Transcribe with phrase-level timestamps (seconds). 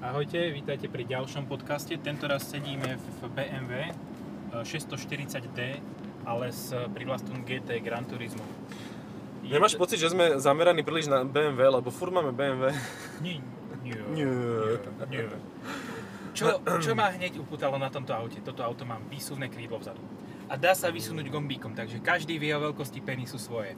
[0.00, 1.92] Ahojte, vítajte pri ďalšom podcaste.
[2.00, 3.92] Tento raz sedíme v BMW
[4.64, 5.76] 640D,
[6.24, 8.40] ale s prívlastom GT Gran Turismo.
[9.44, 12.72] Je Nemáš to- pocit, že sme zameraní príliš na BMW, lebo furt máme BMW?
[13.20, 13.44] Nie,
[13.84, 14.24] nie, Nie.
[15.04, 15.24] nie.
[16.32, 16.46] Čo,
[16.80, 18.40] čo ma hneď upútalo na tomto aute?
[18.40, 20.00] Toto auto má výsuvné krídlo vzadu.
[20.48, 23.76] A dá sa vysunúť gombíkom, takže každý vie o veľkosti penisy svoje.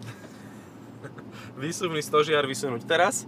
[1.55, 3.25] Výsuvný stožiar vysunúť teraz?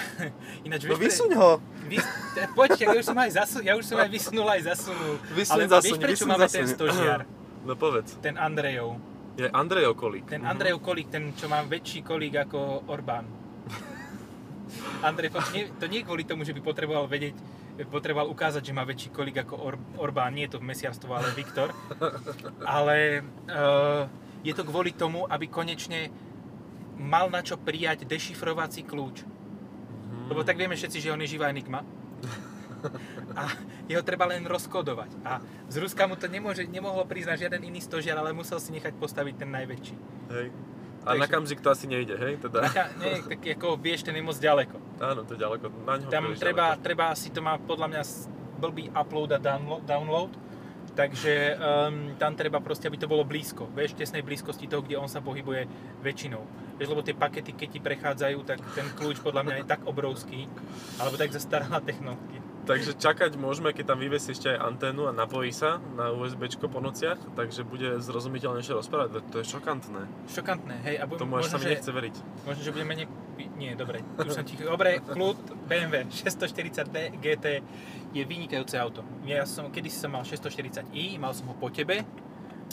[0.66, 1.50] Ináč, No vieš, pre- vysuň ho!
[1.84, 1.96] Vy,
[2.52, 5.14] poď, ja už som aj zasu, ja už som aj vysunul, aj zasunul.
[5.30, 6.58] Vysuň, Ale zasuň, vieš, prečo vysuň, máme zasuň.
[6.58, 7.20] ten stožiar?
[7.64, 8.20] No povedz.
[8.20, 9.00] Ten Andrejov.
[9.34, 10.28] Je Andrejov kolík.
[10.28, 13.24] Ten Andrejov kolík, ten, čo má väčší kolík ako Orbán.
[15.00, 17.32] Andrej, to nie, to nie kvôli tomu, že by potreboval vedieť,
[17.88, 21.72] potreboval ukázať, že má väčší kolík ako Or, Orbán, nie je to mesiarstvo, ale Viktor.
[22.68, 24.04] Ale uh,
[24.40, 26.12] je to kvôli tomu, aby konečne
[26.98, 29.26] mal na čo prijať dešifrovací kľúč.
[30.30, 31.84] Lebo tak vieme všetci, že on je živá enigma.
[33.40, 33.48] A
[33.88, 35.10] jeho treba len rozkodovať.
[35.24, 35.40] A
[35.72, 38.92] z Ruska mu to nemôže, nemohlo prísť na žiaden iný stožiar, ale musel si nechať
[39.00, 39.96] postaviť ten najväčší.
[40.32, 40.46] Hej.
[41.04, 42.40] A na Takže- Kamzik to asi nejde, hej?
[42.40, 44.76] Teda, Taká, nie, tak ako vieš, ten je moc ďaleko.
[45.00, 45.66] áno, to je ďaleko.
[45.84, 46.84] Na ňo Tam treba, ďaleko.
[46.84, 48.02] treba asi to má podľa mňa
[48.60, 50.32] blbý upload a download, download
[50.94, 53.66] takže um, tam treba proste, aby to bolo blízko.
[53.74, 55.66] Vieš, v tesnej blízkosti toho, kde on sa pohybuje
[56.00, 56.40] väčšinou.
[56.74, 60.50] Vieš, lebo tie pakety, keď ti prechádzajú, tak ten kľúč podľa mňa je tak obrovský,
[60.98, 62.42] alebo tak zastaralá technológia.
[62.64, 66.80] Takže čakať môžeme, keď tam vyvesí ešte aj anténu a napojí sa na USB po
[66.80, 69.20] nociach, takže bude zrozumiteľnejšie rozprávať.
[69.20, 70.02] To- je šokantné.
[70.32, 70.96] Šokantné, hej.
[70.96, 72.16] A bu- Tomu až sa mi nechce veriť.
[72.48, 73.04] možno, že budeme ne...
[73.54, 74.64] Nie, dobre, už som ticho.
[74.64, 75.36] Dobre, kľud
[75.68, 77.46] BMW 640D GT
[78.14, 79.04] je vynikajúce auto.
[79.28, 82.00] Ja som, kedysi som mal 640i, mal som ho po tebe.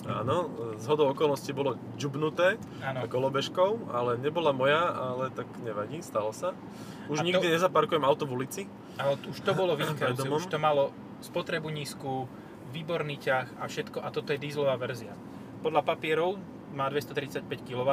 [0.02, 0.50] Áno,
[0.82, 6.58] z hodou okolností bolo džubnuté Áno, kolobežkou, ale nebola moja, ale tak nevadí, stalo sa.
[7.06, 8.62] Už A to- nikdy nezaparkujem auto v ulici.
[8.98, 10.26] ale už to bolo vynikajúce.
[10.26, 10.90] Už to malo
[11.22, 12.26] spotrebu nízku,
[12.74, 14.02] výborný ťah a všetko.
[14.02, 15.14] A toto je dieselová verzia.
[15.62, 16.42] Podľa papierov
[16.74, 17.90] má 235 kW,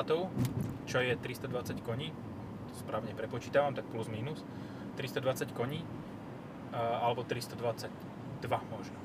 [0.86, 2.08] čo je 320 koní.
[2.69, 4.40] To správne prepočítavam, tak plus minus.
[4.96, 5.84] 320 koní,
[6.72, 7.90] alebo 322
[8.72, 8.96] možno.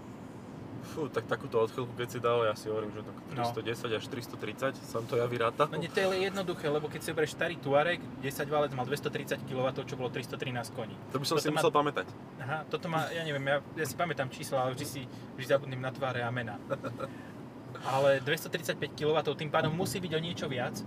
[0.85, 3.43] Fú, tak takúto odchylku, keď si dal, ja si hovorím, že tak No.
[3.49, 5.65] 310 až 330, som to ja vyrátal.
[5.65, 9.41] No nie, to je jednoduché, lebo keď si zoberieš starý Tuareg, 10 válec mal 230
[9.41, 10.37] kW, čo bolo 313
[10.69, 10.93] koní.
[11.09, 12.07] To by som toto si má- musel pamätať.
[12.37, 15.01] Aha, toto má, ja neviem, ja, ja si pamätám čísla, ale vždy si
[15.33, 16.59] vždy zabudnem na tváre a mená.
[17.83, 20.77] Ale 235 kW tým pádom musí byť o niečo viac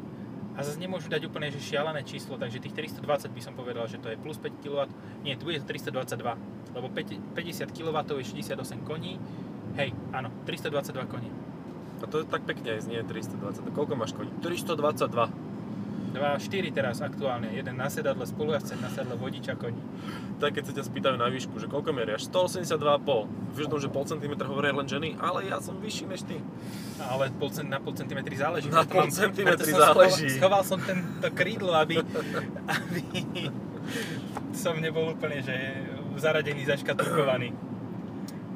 [0.54, 4.00] a zase nemôžu dať úplne že šialené číslo, takže tých 320 by som povedal, že
[4.00, 4.88] to je plus 5 kW,
[5.20, 6.24] nie, tu je to 322,
[6.72, 9.20] lebo 5 50 kW je 68 koní,
[9.76, 11.30] hej, áno, 322 koní.
[12.00, 13.72] A to je tak pekne aj znie 320.
[13.72, 14.32] Koľko máš koní?
[14.44, 15.46] 322.
[16.16, 19.80] 2, 4 teraz aktuálne, jeden na sedadle spolujazdce, na sedadle vodiča koní.
[20.40, 22.32] Tak keď sa ťa spýtajú na výšku, že koľko meriaš?
[22.32, 23.52] 182,5.
[23.52, 26.40] Vieš tom, že pol centimetra hovoria len ženy, ale ja som vyšší než ty.
[27.04, 28.72] Ale pol, na pol centimetri záleží.
[28.72, 30.40] Na pol centimetri záleží.
[30.40, 32.00] Schoval, schoval som tento krídlo, aby,
[32.64, 33.02] aby
[34.64, 35.56] som nebol úplne že
[36.16, 37.75] zaradený, zaškatulkovaný.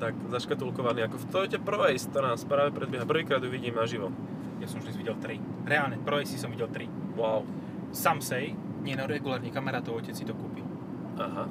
[0.00, 3.04] Tak zaškatulkovaný ako v Toyota Pro Ace, to nás práve predbieha.
[3.04, 4.08] Prvýkrát ju vidím naživo.
[4.56, 5.68] Ja som vždy videl 3.
[5.68, 7.20] Reálne, pro si som videl 3.
[7.20, 7.44] Wow.
[7.92, 10.64] Samsej, nie no regulárne, kamarátov otec si to kúpil.
[11.20, 11.44] Aha.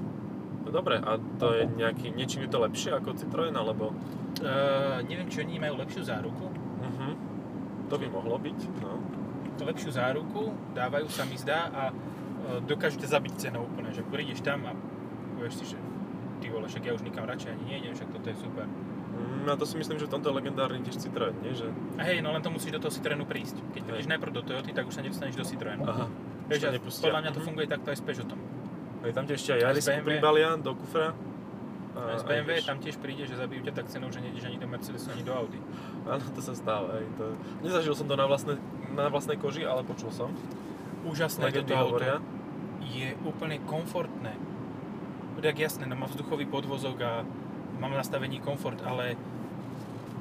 [0.66, 3.94] No dobre, a to je nejaký, niečím je to lepšie ako Citroen, alebo...
[4.40, 6.50] Uh, neviem, či oni majú lepšiu záruku.
[6.82, 7.08] Mhm.
[7.94, 8.98] To by mohlo byť, no.
[9.58, 11.84] To lepšiu záruku dávajú sa mi zdá a
[12.66, 14.74] dokážu ťa zabiť cenou úplne, že prídeš tam a
[15.38, 15.78] povieš si, že
[16.40, 18.66] ty vole, však ja už nikam radšej ani nejdem, však toto je super.
[19.42, 21.52] A to si myslím, že v tomto je legendárny tiež Citroen, nie?
[21.52, 21.68] Že...
[21.98, 23.60] A hej, no len to musíš do toho Citroenu prísť.
[23.74, 25.84] Keď prídeš najprv do Toyoty, tak už sa nedostaneš do Citroenu.
[25.84, 26.06] Aha.
[26.46, 27.46] Vieš, a podľa mňa to Mhm.
[27.46, 28.40] funguje takto aj s Peugeotom.
[29.00, 30.08] Hej, tam ti ešte aj Aj BMW.
[30.08, 31.12] pribalia do kufra.
[31.92, 34.68] A z BMW tam tiež príde, že zabijú ťa tak cenou, že nejdeš ani do
[34.68, 35.60] Mercedesu, ani do Audi.
[36.06, 36.96] Áno, to sa stáva.
[36.96, 37.24] Hej, to...
[37.60, 38.56] Nezažil som to na vlastnej,
[38.90, 40.32] na vlastnej koži, ale počul som.
[41.02, 41.88] Úžasné Legendy toto auto.
[41.92, 42.16] hovoria.
[42.82, 44.32] Je úplne komfortné.
[45.40, 47.24] Tak jasné, no má vzduchový podvozok a
[47.80, 49.16] mám nastavení komfort, ale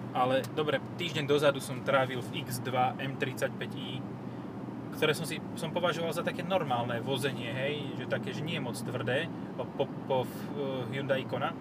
[0.08, 4.00] ale dobre, týždeň dozadu som trávil v X2 M35i,
[4.96, 8.62] ktoré som si som považoval za také normálne vozenie, hej, že také, že nie je
[8.62, 10.26] moc tvrdé, po, po, eh,
[10.90, 11.52] Hyundai Kona,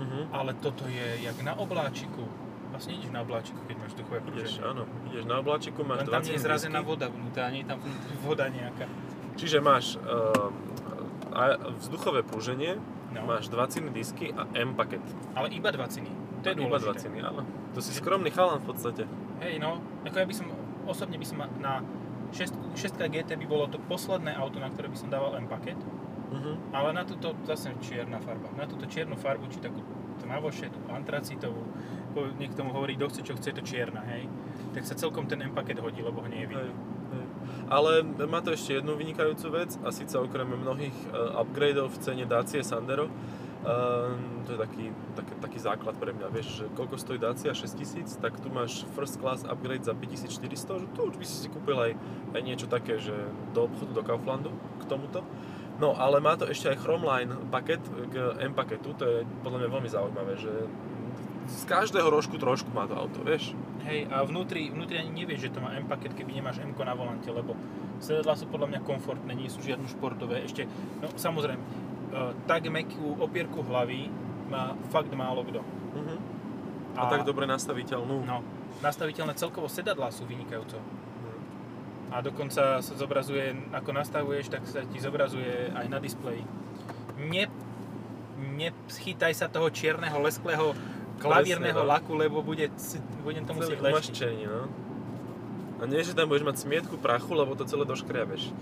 [0.00, 0.32] Mhm.
[0.32, 2.24] ale toto je jak na obláčiku.
[2.72, 4.64] Vlastne ideš na obláčiku, keď máš vzduchové Ideš, prúženie.
[4.64, 7.68] áno, ideš na obláčiku, máš Len tam nie je 20 zrazená voda vnútra, nie je
[7.68, 7.78] tam
[8.24, 8.86] voda nejaká.
[9.36, 10.48] Čiže máš uh,
[11.32, 12.76] a- vzduchové prúženie,
[13.10, 13.26] No.
[13.26, 15.02] máš 2 ciny disky a M paket.
[15.34, 16.10] Ale iba dva ciny.
[16.40, 17.10] To je A iba 2 dôležité.
[17.10, 17.42] ciny, áno.
[17.74, 19.02] To si skromný chalan v podstate.
[19.40, 20.46] Hej, no, ako ja by som,
[20.86, 21.82] osobne by som na
[22.30, 25.74] 6, 6 GT by bolo to posledné auto, na ktoré by som dával M paket.
[26.30, 26.70] Mhm.
[26.70, 28.46] Ale na túto zase čierna farba.
[28.54, 29.82] Na túto čiernu farbu, či takú
[30.20, 31.66] tmavošedú, antracitovú,
[32.38, 34.30] niekto tomu hovorí, kto chce, čo chce, to čierna, hej.
[34.70, 36.62] Tak sa celkom ten M-paket hodí, lebo ho nie je vidno.
[36.62, 36.74] hej.
[37.70, 42.24] Ale má to ešte jednu vynikajúcu vec a síce okrem mnohých uh, upgradeov v cene
[42.26, 44.10] Dacia Sandero, uh,
[44.42, 47.54] to je taký, taký, taký základ pre mňa, vieš, že koľko stojí Dacia?
[47.54, 51.48] 6000, tak tu máš first class upgrade za 5400, že tu už by si si
[51.48, 51.92] kúpil aj,
[52.34, 53.14] aj niečo také, že
[53.54, 54.50] do obchodu, do Kauflandu
[54.80, 55.22] k tomuto.
[55.80, 57.80] No, ale má to ešte aj Chromeline paket
[58.12, 60.52] k M-paketu, to je podľa mňa veľmi zaujímavé, že
[61.50, 63.56] z každého rožku trošku má to auto, vieš.
[63.80, 67.28] Hej, a vnútri, vnútri ani nevieš, že to má M-paket, keby nemáš M na volante,
[67.32, 67.56] lebo
[68.00, 70.44] sedadlá sú podľa mňa komfortné, nie sú žiadne športové.
[70.44, 70.68] Ešte,
[71.00, 74.12] no samozrejme, uh, tak mekú opierku hlavy
[74.52, 75.60] má fakt málo kto.
[75.64, 76.18] Uh-huh.
[76.98, 78.26] A, tak dobre nastaviteľnú.
[78.26, 78.42] No,
[78.82, 80.76] nastaviteľné celkovo sedadlá sú vynikajúco.
[80.76, 81.38] Mhm.
[82.10, 86.42] A dokonca sa zobrazuje, ako nastavuješ, tak sa ti zobrazuje aj na displeji.
[87.20, 87.46] Ne,
[88.58, 90.74] neschytaj sa toho čierneho, lesklého,
[91.20, 91.92] klavírneho Presne, no.
[91.92, 92.66] laku, lebo bude,
[93.20, 94.16] budem to musieť leštiť.
[94.42, 94.64] no.
[95.76, 98.52] A nie, že tam budeš mať smietku prachu, lebo to celé doškriabeš.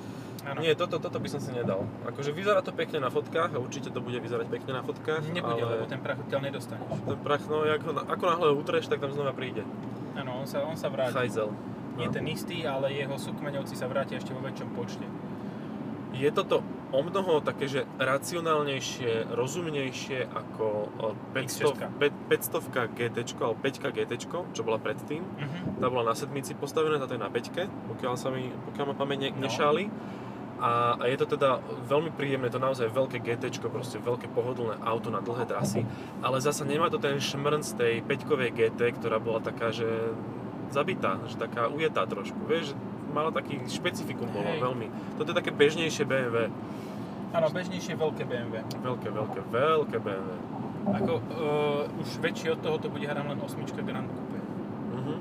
[0.44, 0.62] Áno.
[0.62, 1.82] Nie, toto, toto by som si nedal.
[2.05, 5.60] Akože vyzerá to pekne na fotkách a určite to bude vyzerať pekne na fotkách, Nebude,
[5.60, 6.88] ale lebo ten prach odtiaľ nedostaneš.
[6.88, 9.66] ten prach, no ako, ako náhle ho utreš, tak tam znova príde.
[10.14, 11.12] Áno, on sa, on sa vráti.
[11.12, 11.50] Chajzel.
[11.94, 12.14] Nie No.
[12.14, 15.02] ten istý, ale jeho súkmeňovci sa vrátia ešte vo väčšom počte.
[16.14, 21.06] Je toto o mnoho také, že racionálnejšie, rozumnejšie ako o,
[21.37, 22.00] 500, X6.
[22.00, 24.12] pe- 500 GT, alebo 5 GT,
[24.52, 25.20] čo bola predtým.
[25.20, 25.81] Mhm.
[25.81, 29.19] Tá bola na sedmici postavená, táto je na 5, pokiaľ, sa mi, pokiaľ ma pamäť
[29.19, 29.44] ne, No.
[29.44, 29.90] nešáli.
[30.58, 35.06] A, a je to teda veľmi príjemné, to naozaj veľké GT, proste veľké pohodlné auto
[35.06, 35.87] na dlhé trasy,
[36.19, 39.87] ale zasa nemá to ten šmrn z tej 5 GT, ktorá bola taká, že
[40.75, 42.75] zabitá, že taká ujetá trošku, vieš,
[43.08, 44.60] mala taký špecifikum bolo Hej.
[44.60, 44.87] veľmi.
[45.16, 46.49] Toto je také bežnejšie BMW,
[47.28, 48.64] Áno, bežnejšie veľké BMW.
[48.78, 50.31] veľké, veľké, veľké BMW.
[50.88, 54.40] Ako uh, už väčšie od toho to bude hádam len osmička Grand Coupe.
[54.90, 55.14] Mhm.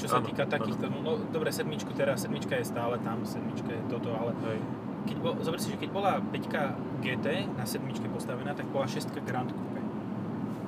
[0.00, 3.68] Čo sa Áno, týka takýchto, no, no dobre, sedmičku teraz, sedmička je stále tam, sedmička
[3.68, 4.58] je toto, ale Hej.
[5.04, 9.12] keď bol, zober si, že keď bola 5 GT na sedmičke postavená, tak bola 6
[9.20, 9.80] Grand Coupe.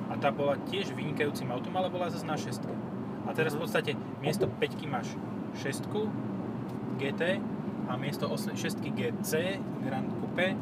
[0.05, 2.61] A tá bola tiež vynikajúcim autom, ale bola zase na 6.
[3.25, 3.63] A teraz v Mhm.
[3.65, 3.91] podstate
[4.21, 5.09] miesto 5 máš
[5.57, 5.89] 6
[6.95, 7.37] GT
[7.85, 9.31] a miesto 6 GC
[9.85, 10.57] Grand Coupe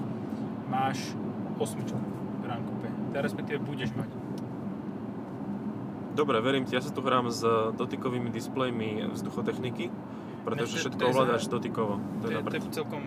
[0.68, 1.16] máš
[1.58, 1.80] 8
[2.44, 2.90] Grand Coupe.
[3.14, 4.10] Teda respektíve budeš mať.
[6.14, 7.42] Dobre, verím ti, ja sa tu hrám s
[7.74, 9.90] dotykovými displejmi vzduchotechniky,
[10.46, 11.98] pretože všetko to je za- ovládaš dotykovo.
[12.22, 13.02] To je to je celkom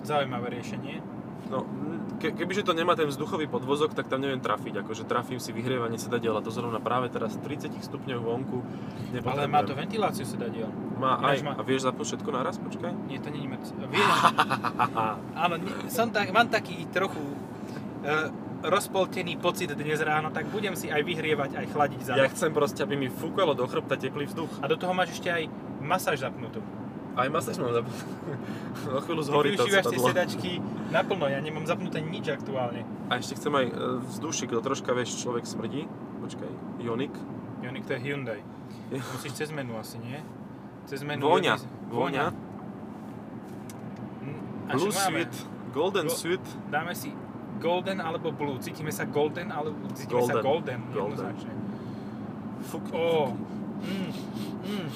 [0.00, 1.04] zaujímavé riešenie.
[1.46, 1.62] No,
[2.18, 4.82] ke, kebyže to nemá ten vzduchový podvozok, tak tam neviem trafiť.
[4.82, 8.58] Akože trafím si vyhrievanie sedadiel a to zrovna práve teraz 30 stupňov vonku
[9.22, 10.72] Ale má to ventiláciu sedadiel.
[10.96, 12.56] Má aj, má- a vieš zapnúť všetko naraz?
[12.56, 12.92] Počkaj.
[13.12, 13.84] Nie, to není Mercedes.
[13.84, 14.08] Vieš,
[15.44, 18.32] áno, nie, som tak, mám taký trochu uh,
[18.64, 22.80] rozpoltený pocit dnes ráno, tak budem si aj vyhrievať, aj chladiť za Ja chcem proste,
[22.80, 24.48] aby mi fúkalo do chrbta teplý vzduch.
[24.64, 25.44] A do toho máš ešte aj
[25.84, 26.64] masáž zapnutú.
[27.16, 28.00] Aj masáž mám zapnúť.
[28.92, 30.50] o chvíľu zhorí to využívaš tie sedačky
[30.92, 32.84] naplno, ja nemám zapnuté nič aktuálne.
[33.08, 33.74] A ešte chcem aj e,
[34.16, 35.88] vzdušik, to troška, vieš, človek smrdí.
[36.20, 36.52] Počkaj,
[36.84, 37.14] Ioniq.
[37.64, 38.40] Jonik, to je Hyundai.
[38.92, 40.20] Musíš cez menu asi, nie?
[40.86, 41.26] Cez menu...
[41.26, 41.58] Vôňa,
[41.90, 42.30] vôňa.
[44.66, 44.90] A Blue.
[44.90, 45.36] Suite,
[45.70, 46.48] Golden Go- Suite.
[46.70, 47.14] Dáme si
[47.62, 48.58] Golden alebo Blue.
[48.58, 50.42] Cítime sa Golden alebo cítime sa Golden.
[50.42, 50.80] Golden.
[50.90, 51.26] Golden.
[51.26, 51.52] Jednoznačne.
[52.66, 52.84] Fuk.
[52.90, 53.30] Ó,
[53.82, 54.10] mm,
[54.66, 54.88] mm.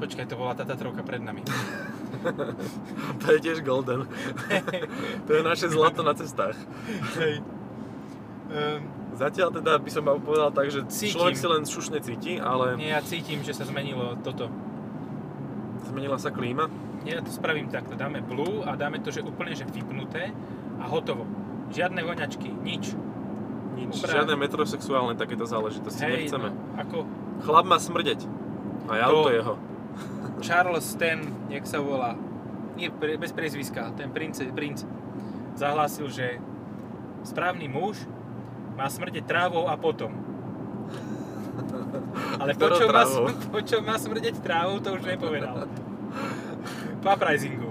[0.00, 1.42] Počkaj, to bola tá Tatrovka pred nami.
[3.22, 4.04] To je tiež Golden.
[5.26, 6.58] to je naše zlato na cestách.
[7.16, 7.38] Hej.
[8.50, 8.82] Um,
[9.14, 11.16] Zatiaľ teda by som povedal tak, že Cítim.
[11.16, 14.50] človek si len šušne cíti, ale nie, ja cítim, že sa zmenilo toto.
[15.86, 16.68] Zmenila sa klíma.
[17.02, 17.94] Ja to spravím takto.
[17.94, 20.32] Dáme Blue a dáme to, že úplne že vypnuté
[20.76, 21.24] a hotovo.
[21.70, 22.92] Žiadne voňačky, nič.
[23.70, 24.12] Nič, Upravené.
[24.12, 26.50] žiadne metrosexuálne takéto záležitosti Hej, nechceme.
[26.50, 26.96] no, ako
[27.40, 28.26] Chlap má smrdeť.
[28.90, 29.54] Aj To- auto jeho.
[30.40, 32.16] Charles ten, jak sa volá,
[32.74, 34.84] nie, pre, bez priezviska, ten princ, princ
[35.54, 36.40] zahlásil, že
[37.22, 38.00] správny muž
[38.74, 40.12] má smrdeť trávou a potom.
[42.40, 43.04] Ale po Ktorou čo, má,
[43.52, 45.68] po čo má smrdeť trávou, to už nepovedal.
[47.00, 47.70] Po uprisingu.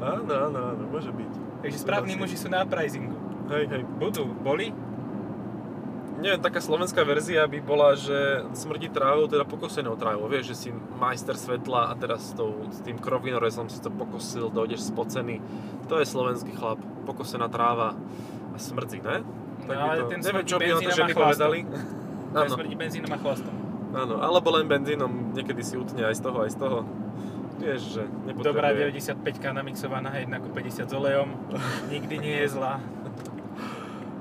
[0.00, 1.32] Áno, áno, áno, môže byť.
[1.60, 3.12] Takže správni muži sú na uprisingu.
[3.52, 3.82] Hej, hej.
[4.00, 4.72] Budú, boli?
[6.20, 10.28] Neviem, taká slovenská verzia by bola, že smrdí trávou, teda pokosenou trávou.
[10.28, 10.68] Vieš, že si
[11.00, 15.40] majster svetla a teraz s, tou, s tým krovinorezom si to pokosil, dojdeš spocený.
[15.88, 16.76] To je slovenský chlap.
[17.08, 17.96] Pokosená tráva
[18.52, 19.24] a smrdí, ne?
[19.64, 21.58] No, ale ten neviem, čo by na to ženy povedali.
[22.30, 23.54] Áno, smrdí benzínom a chlastom.
[23.90, 26.78] áno, alebo len benzínom, niekedy si utne aj z toho, aj z toho.
[27.58, 28.02] vieš, že
[28.40, 29.18] Dobrá nepotrebuje...
[29.20, 31.28] 95 namixovaná 1 ako 50 s olejom.
[31.92, 32.78] Nikdy nie je zlá.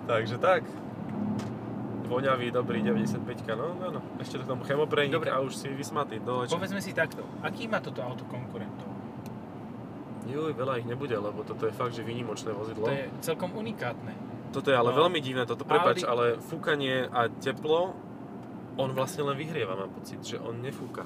[0.10, 0.66] Takže tak.
[2.10, 3.22] Voňavý, dobrý 95
[3.54, 4.02] no, no, no.
[4.18, 5.30] Ešte to k tomu chemoprejník Dobre.
[5.30, 6.58] a už si vysmatý do leča.
[6.58, 8.90] Povedzme si takto, aký má toto auto konkurentov?
[10.26, 12.90] Juj, veľa ich nebude, lebo toto je fakt, že výnimočné vozidlo.
[12.90, 14.14] To je celkom unikátne.
[14.52, 14.98] Toto je ale No.
[15.00, 17.94] veľmi divné, toto prepač, Audi- ale fúkanie a teplo,
[18.76, 21.06] on vlastne len vyhrieva, mám pocit, že on nefúka.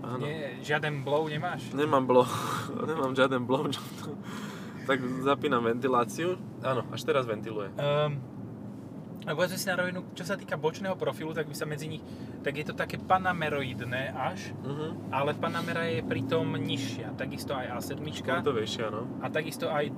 [0.00, 0.20] Áno.
[0.20, 1.70] Nie, žiaden blow nemáš?
[1.72, 2.24] Nemám blow,
[2.88, 3.84] nemám žiaden blowjob.
[4.82, 6.34] tak zapínam ventiláciu.
[6.60, 7.68] Áno, až teraz ventiluje.
[7.76, 8.16] Um,
[9.22, 12.02] a povedzme si na rovinu, čo sa týka bočného profilu, tak by sa medzi nich,
[12.40, 14.96] tak je to také panameroidné až, Uh-huh.
[15.10, 19.04] ale Panamera je pritom nižšia, takisto aj A7 Športovejšie, áno.
[19.20, 19.92] a takisto aj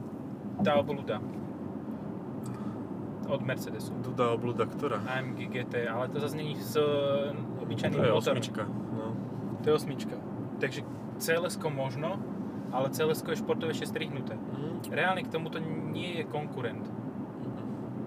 [0.60, 1.22] tá obluda
[3.32, 3.96] od Mercedesu.
[4.04, 5.00] Duda obluda, ktorá?
[5.08, 6.84] AMG GT, ale to zase není s e,
[7.32, 8.20] To obyčajným je motorom.
[8.20, 8.62] osmička.
[8.92, 9.06] No.
[9.58, 10.16] To je osmička.
[10.60, 10.80] Takže
[11.16, 12.20] cls možno,
[12.70, 14.36] ale cls je športovejšie strihnuté.
[14.36, 14.92] Mhm.
[14.92, 15.56] Reálne k tomuto
[15.90, 16.84] nie je konkurent.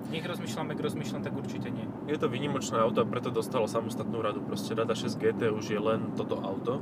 [0.05, 1.89] Nech rozmýšľam, ak rozmýšľam, tak určite nie.
[2.05, 4.37] Je to výnimočné auto a preto dostalo samostatnú radu.
[4.37, 6.77] Proste Rada 6 GT už je len toto auto.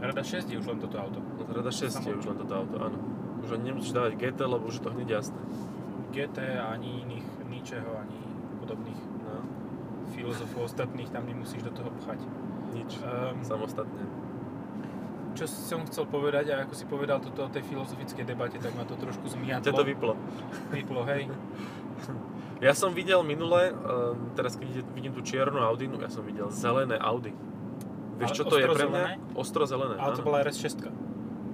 [0.00, 1.20] Rada 6 je už len toto auto.
[1.20, 2.96] No, Rada 6 je Samo- už len toto auto, áno.
[3.44, 5.40] Už ani nemusíš dávať GT, lebo už je to hneď jasné.
[6.16, 7.28] GT ani iných,
[7.66, 8.18] ničeho, ani
[8.62, 9.42] podobných No,
[10.08, 12.22] filozofov ostatných tam nemusíš do toho pchať.
[12.72, 12.94] nič.
[13.02, 14.06] Um, Samostatne.
[15.34, 18.82] čo som chcel povedať a ako si povedal toto o tej filozofickej debate, tak ma
[18.82, 19.74] to trošku Ťa zmiatlo.
[19.74, 20.12] to vyplo.
[20.70, 21.26] vyplo, hej.
[22.56, 23.76] Ja som videl minule, ehm,
[24.32, 27.36] teraz keď vidím tú čiernu Audinu, ja som videl zelené Audi.
[28.16, 29.04] Vieš, Ale čo to je pre mňa?
[29.36, 30.00] Ostro zelené.
[30.00, 30.88] Ale to bola RS6.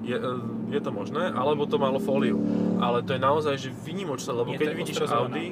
[0.00, 0.38] Je, ehm,
[0.69, 2.38] je to možné, alebo to malo fóliu.
[2.78, 5.26] Ale to je naozaj že výnimočné, lebo Nie, keď vidíš ostrozelená.
[5.26, 5.47] Audi,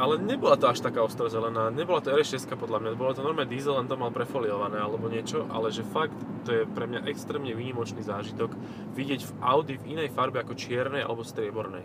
[0.00, 3.76] ale nebola to až taká ostrozelená, nebola to RS6 podľa mňa, bolo to normálne diesel,
[3.76, 6.16] len to mal prefoliované alebo niečo, ale že fakt
[6.48, 8.56] to je pre mňa extrémne výnimočný zážitok
[8.96, 11.84] vidieť v Audi v inej farbe ako čiernej alebo striebornej.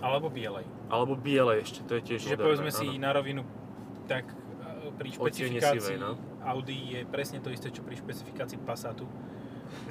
[0.00, 0.64] Alebo bielej.
[0.88, 3.04] Alebo bielej ešte, to je tiež Čiže moderné, povedzme si áno.
[3.04, 3.42] na rovinu,
[4.08, 6.16] tak e, pri špecifikácii sivej, no.
[6.44, 9.04] Audi je presne to isté, čo pri špecifikácii Passatu.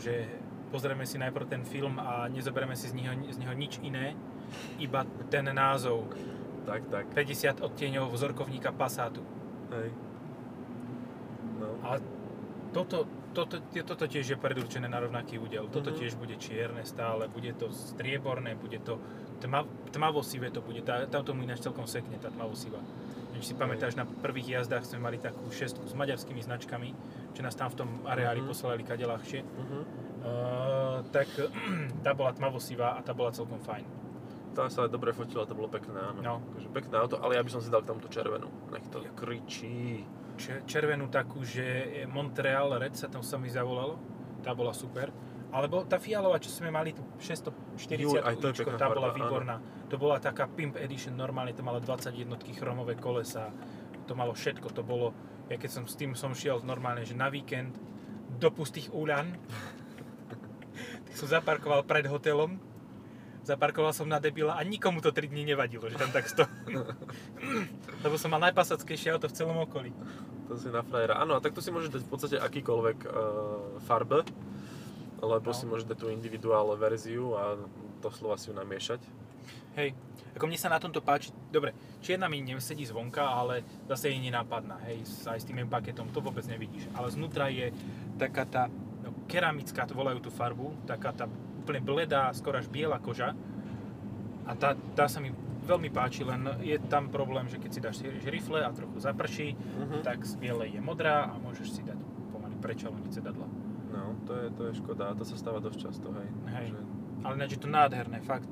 [0.01, 0.25] Že
[0.69, 4.17] pozrieme si najprv ten film a nezoberieme si z neho, z neho nič iné,
[4.77, 6.09] iba ten názov.
[6.63, 9.19] Tak, tak, 50 odtieňov vzorkovníka Passatu.
[9.71, 9.91] hej.
[11.59, 11.67] No.
[11.83, 11.99] A
[12.71, 15.67] toto, toto, toto tiež je predurčené na rovnaký údel.
[15.67, 15.97] Toto Mhm.
[15.97, 18.97] tiež bude čierne stále, bude to strieborné, bude to
[19.39, 20.81] tma, tmavosivé to bude.
[20.81, 22.79] Tá, tam tomu ináč celkom sekne, tá tmavosivá.
[23.33, 26.89] Keď si pamätáš, na prvých jazdách sme mali takú šestku s maďarskými značkami,
[27.33, 28.47] čo nás tam v tom areáli Mhm.
[28.47, 29.41] poslali kade ľahšie.
[29.41, 29.83] Uh-huh.
[30.23, 31.27] Uh, tak
[32.05, 33.83] tá bola tmavosivá a tá bola celkom fajn.
[34.53, 36.19] Tá sa dobre fotila, to bolo pekné, áno.
[36.21, 36.35] No.
[36.53, 38.53] Takže pekné auto, ale ja by som si dal k tomuto červenú.
[38.69, 40.05] Nech to kričí.
[40.69, 43.97] Červenú takú, že Montreal Red sa tam sa mi zavolalo.
[44.45, 45.09] Tá bola super.
[45.53, 49.13] Alebo tá fialová, čo sme mali, tú 640 Juj, aj to je uličko, tá bola
[49.13, 49.55] farba, výborná.
[49.85, 53.53] To bola taká Pimp Edition, normálne to malo 20 jednotky chromové kolesa.
[54.09, 55.13] To malo všetko, to bolo,
[55.53, 57.77] ja keď som s tým som šiel normálne, že na víkend
[58.41, 59.37] do pustých úľan,
[61.21, 62.57] som zaparkoval pred hotelom,
[63.43, 66.43] zaparkoval som na debila a nikomu to 3 dní nevadilo, že tam tak sto...
[68.03, 69.91] Lebo som mal najpasackejšie auto v celom okolí.
[70.47, 71.17] To si na frajera.
[71.17, 73.11] Áno, a takto si môžeš dať v podstate akýkoľvek uh,
[73.81, 74.23] farbe,
[75.19, 75.55] lebo No.
[75.55, 77.55] si môžeš dať tú individuálnu verziu a
[77.99, 78.99] doslova si ju namiešať.
[79.73, 79.95] Hej,
[80.35, 84.77] ako mne sa na tomto páči, dobre, čierna mi nesedí zvonka, ale zase je nenápadná,
[84.85, 86.85] hej, s- aj s tým paketom, to vôbec nevidíš.
[86.93, 87.73] Ale znútra je
[88.15, 88.63] taká tá
[89.01, 91.25] no, keramická, to volajú tú farbu, taká tá
[91.63, 93.31] úplne bledá, skoro až biela koža.
[94.43, 95.31] A tá, tá sa mi
[95.63, 100.03] veľmi páči, len je tam problém, že keď si dáš rifle a trochu zaprší, Uh-huh.
[100.03, 101.95] tak z bielej je modrá a môžeš si dať
[102.35, 103.47] pomaly prečaloniť sedadla.
[103.95, 106.27] No, to je, to je škoda a to sa stáva dosť často, hej.
[106.51, 106.67] Hej.
[106.75, 106.79] Že
[107.23, 108.51] Ale ináč je to nádherné, fakt.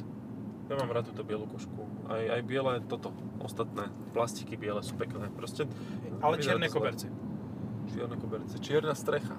[0.71, 1.83] ja mám rád túto bielu košku.
[2.07, 3.11] Aj, aj biele toto,
[3.43, 3.91] ostatné.
[4.15, 5.27] Plastiky biele sú pekné.
[5.35, 5.67] Proste...
[6.23, 7.11] Ale čierne koberce.
[7.91, 8.55] Čierne koberce.
[8.63, 9.35] Čierna strecha.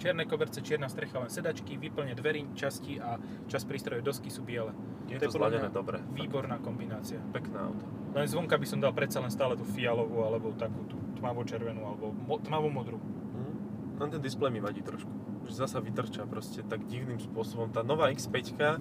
[0.00, 4.72] Čierne koberce, čierna strecha, len sedačky, vyplne dverí, časti a čas prístrojov dosky sú biele.
[5.04, 6.00] Je To je to, mňa dobre.
[6.00, 6.16] fakt.
[6.16, 7.20] Výborná kombinácia.
[7.36, 7.84] Pekné auto.
[8.16, 12.16] Len zvonka by som dal predsa len stále tú fialovú, alebo takú tú tmavo-červenú, alebo
[12.16, 12.96] mo- tmavo-modrú.
[12.96, 13.52] Mhm.
[14.00, 15.12] Len ten displej mi vadí trošku.
[15.44, 17.68] Že zasa vytrča proste tak divným spôsobom.
[17.68, 18.80] Tá nová X5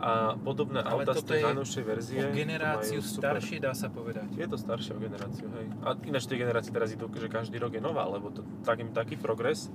[0.00, 2.18] a podobné Ale auta z tej je najnovšej verzie.
[2.20, 4.28] O generáciu staršie, dá sa povedať.
[4.36, 5.66] Je to staršie o generáciu, hej.
[5.80, 9.16] A ináč tie generácie teraz idú, že každý rok je nová, lebo to taký, taký
[9.16, 9.72] progres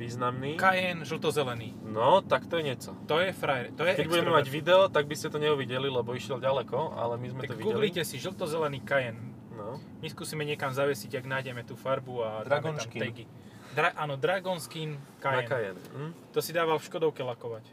[0.00, 0.56] významný.
[0.56, 1.76] Cayenne žlto-zelený.
[1.84, 2.96] No, tak to je niečo.
[3.04, 6.10] To je frajer, to je Keď budeme mať video, tak by ste to neuvideli, lebo
[6.10, 7.68] išiel ďaleko, ale my sme Tak to videli.
[7.68, 9.36] googlite si žlto-zelený Cayenne.
[9.52, 9.76] No.
[10.00, 13.28] My skúsime niekam zavesiť, ak nájdeme tú farbu a dáme tam tagy.
[13.70, 15.46] Dra- áno, Dragon Skin Na Cayenne.
[15.46, 15.82] Cayenne.
[15.92, 16.10] Hm?
[16.32, 17.68] To si dával v Škodovke lakovať.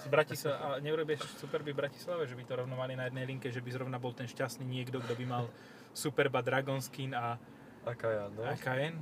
[0.00, 3.48] Z Bratislava, a neurobíš Superby v Bratislave, že by to rovno mali na jednej linke,
[3.48, 5.44] že by zrovna bol ten šťastný niekto, kto by mal
[5.92, 7.36] Superba Dragon Skin a,
[7.84, 8.42] A Cayenne, no.
[8.42, 9.00] a Cayenne?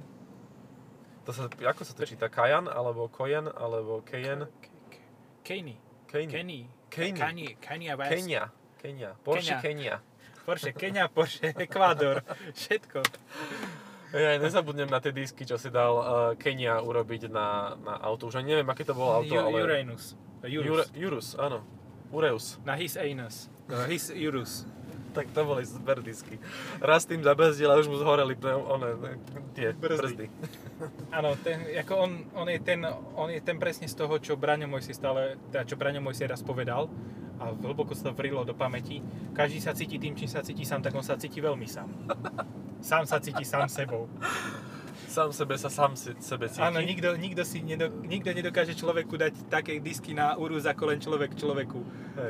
[1.29, 2.33] To sa, ako sa to číta?
[2.33, 4.01] Kajan, alebo Kojen, alebo.
[4.01, 4.49] Kenny.
[5.45, 5.77] Kenny.
[6.09, 7.53] Kanye.
[7.61, 8.13] Kanye West.
[8.17, 8.49] Kenia.
[8.81, 9.11] Kenia.
[9.21, 10.01] Porsche Kenia.
[10.01, 10.41] Kenia.
[10.49, 12.25] Porsche Kenia, Porsche Ekvádor.
[12.57, 13.05] Všetko.
[14.17, 18.33] Ja nezabudnem na tie disky, čo si dal uh, Kenia urobiť na, na auto.
[18.33, 19.61] Už ani neviem, aké to bolo auto, ale...
[19.61, 20.17] Uranus.
[20.41, 20.89] Urus.
[20.97, 21.61] Jurus, áno.
[22.09, 22.57] Ureus.
[22.65, 23.53] Na his anus.
[23.69, 24.65] No, his Urus.
[25.19, 26.39] Tak to boli super disky.
[26.79, 29.19] Raz tým zabezdil a už mu zhoreli pre, one,
[29.51, 29.99] tie Brzdy.
[29.99, 30.27] brzdy.
[31.11, 32.79] Áno, ten, ako on, on, je ten,
[33.19, 36.15] on je ten presne z toho, čo Braňo môj si stále, teda čo Braňo môj
[36.15, 36.87] si raz povedal
[37.43, 39.03] a hlboko sa to vrilo do pamäti.
[39.35, 41.91] Každý sa cíti tým, čím sa cíti sám, tak on sa cíti veľmi sám.
[42.79, 44.07] Sám sa cíti sám sebou.
[45.19, 46.63] Sám sebe sa sám si, sebe cíti.
[46.63, 50.99] Áno, nikto, nikto, si nedo, nikto nedokáže človeku dať také disky na úruz ako len
[50.99, 51.81] človek človeku.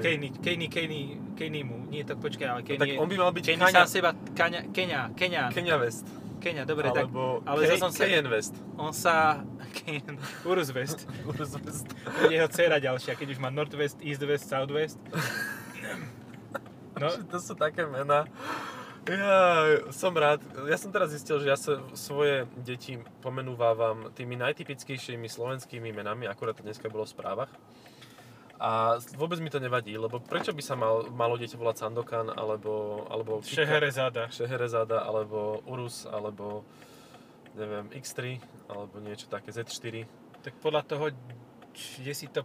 [0.00, 1.00] Kejny, Kejny, Kejny,
[1.34, 1.86] Kejnymu.
[1.86, 4.10] Nie, tak počkaj, ale Kejny tak je- on by mal byť Kejny Kaňa- sám seba,
[4.32, 6.08] Kaňa, Kenia, Kenia, Kenia West.
[6.38, 7.04] Kenia, dobre, tak.
[7.04, 8.54] Alebo Ale Ke- zase on sa, Cayenne West.
[8.78, 9.42] on sa,
[9.76, 11.04] Kejan, Urus West.
[11.28, 11.92] Urus West.
[12.24, 14.96] jeho dcera ďalšia, keď už má Northwest, East West, South West.
[16.94, 18.26] No, To sú také mená.
[19.08, 19.40] Ja
[19.88, 20.38] som rád.
[20.64, 26.52] Ja som teraz zistil, že ja sa svoje deti pomenúvávam tými najtypickejšími slovenskými menami, akurát
[26.52, 27.48] to dneska bolo v správach.
[28.58, 33.06] A vôbec mi to nevadí, lebo prečo by sa mal, malo dieťa volať Sandokan, alebo,
[33.06, 34.22] alebo Kika- Šeherezada.
[34.28, 36.66] Šeherezada, alebo Urus, alebo
[37.54, 40.04] neviem, X3, alebo niečo také, Z4.
[40.42, 41.04] Tak podľa toho,
[41.70, 42.42] kde si to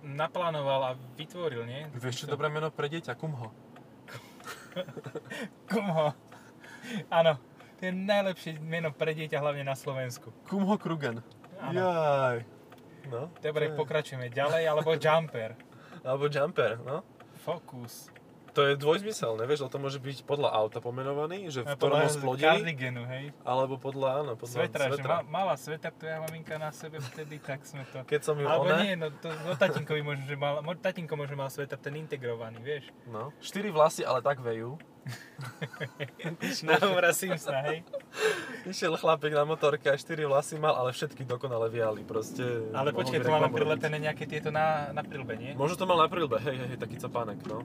[0.00, 1.84] naplánoval a vytvoril, nie?
[1.92, 3.12] Vieš, čo To- dobré meno pre dieťa?
[3.14, 3.52] Kumho.
[5.70, 6.14] Kumho.
[7.08, 7.32] Áno,
[7.76, 10.30] to je najlepšie meno pre dieťa, hlavne na Slovensku.
[10.46, 11.22] Kumho Krugen.
[11.60, 11.76] Áno.
[11.76, 12.38] Jaj.
[13.08, 15.56] No, Dobre, je- pokračujeme ďalej, alebo Jumper.
[16.00, 17.00] Alebo Jumper, no.
[17.40, 18.12] Focus.
[18.50, 22.10] To je dvojzmyselné, vieš, ale to môže byť podľa auta pomenovaný, že v ktorom ho
[22.10, 23.30] splodili, Cardiganu, hej.
[23.46, 25.22] alebo podľa, áno, podľa Svetra, že svetra.
[25.22, 28.02] ma, mala sveter tvoja maminka na sebe vtedy, tak sme to...
[28.02, 31.14] Keď som ju Alebo ona, nie, no to no tatinkovi možno, že mal, mo- tatinko
[31.14, 32.90] možno mal sveter ten integrovaný, vieš.
[33.06, 34.74] no, štyri vlasy, ale tak vejú.
[36.68, 37.80] Na Homera Simpsona, hej.
[38.68, 42.68] Išiel chlapík na motorke a štyri vlasy mal, ale všetky dokonale viali, proste.
[42.76, 45.56] Ale počkaj, to má len reklamu prilepené nejaké tieto na, na prilbe, nie?
[45.56, 47.64] Možno to mal na prilbe, hej, hej, hej, taký capánek, no.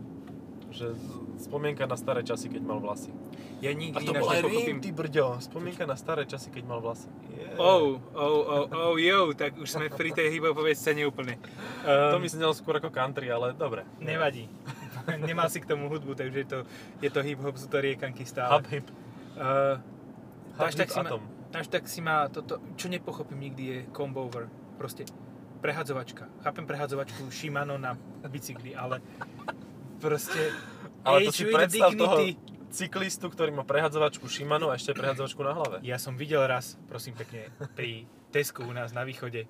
[0.75, 0.91] Že
[1.39, 3.15] spomienka na staré časy, keď mal vlasy.
[3.63, 4.77] Ja A nikdy to ináč bol aj nepochopím.
[4.77, 5.25] Rím, ty brďo.
[5.39, 7.07] Spomienka na staré časy, keď mal vlasy.
[7.31, 7.55] Yeah.
[7.55, 11.39] Oh, oh, oh, oh, yo, tak už sme pri tej hip-hopovej scéne úplne.
[11.87, 13.87] To Um, mi znelo skôr ako country, ale dobre.
[14.03, 14.51] Nevadí.
[15.27, 16.59] Nemal si k tomu hudbu, takže je to,
[16.99, 18.59] je to hip-hop, sú to riekanky stále.
[18.59, 18.87] Hub hip.
[19.39, 19.79] Uh,
[20.59, 21.21] Hub tak si ma, atom.
[21.55, 24.51] až tak si ma toto, čo nepochopím nikdy je combo over.
[24.75, 25.07] Proste
[25.63, 26.27] prehadzovačka.
[26.43, 27.95] Chápem prehadzovačku Shimano na
[28.27, 28.99] bicykli, ale
[30.05, 30.53] proste
[31.01, 32.69] Ale to si predstav toho Dignity.
[32.69, 35.75] cyklistu, ktorý má prehadzovačku Shimano a ešte prehadzovačku na hlave.
[35.81, 39.49] Ja som videl raz, prosím pekne, pri Tesku u nás na východe,